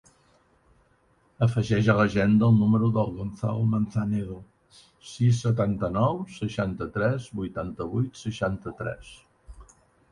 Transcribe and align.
Afegeix 1.45 1.89
a 1.93 1.95
l'agenda 1.99 2.47
el 2.53 2.57
número 2.63 2.89
del 2.95 3.13
Gonzalo 3.19 3.67
Manzanedo: 3.75 4.39
sis, 5.11 5.43
setanta-nou, 5.45 6.21
seixanta-tres, 6.41 7.31
vuitanta-vuit, 7.43 8.13
seixanta-tres. 8.27 9.17